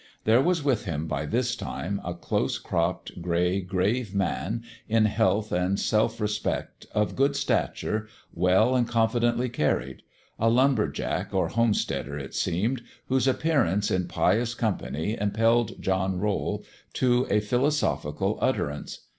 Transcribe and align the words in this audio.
There 0.23 0.41
was 0.41 0.63
with 0.63 0.85
him, 0.85 1.05
by 1.05 1.27
this 1.27 1.55
time, 1.55 2.01
a 2.03 2.15
close 2.15 2.57
cropped, 2.57 3.21
gray, 3.21 3.61
grave 3.61 4.15
man, 4.15 4.63
in 4.89 5.05
health 5.05 5.51
and 5.51 5.79
self 5.79 6.19
respect, 6.19 6.87
of 6.95 7.15
good 7.15 7.35
stature, 7.35 8.07
well 8.33 8.75
and 8.75 8.87
confidently 8.87 9.47
car 9.47 9.77
ried: 9.77 10.01
a 10.39 10.49
lumber 10.49 10.87
jack 10.87 11.35
or 11.35 11.49
homesteader, 11.49 12.17
it 12.17 12.33
seemed, 12.33 12.81
whose 13.09 13.27
appearance 13.27 13.91
in 13.91 14.07
pious 14.07 14.55
company 14.55 15.15
impelled 15.21 15.79
John 15.79 16.17
Rowl 16.17 16.63
to 16.93 17.27
a 17.29 17.39
philosophical 17.39 18.39
utterance. 18.41 19.01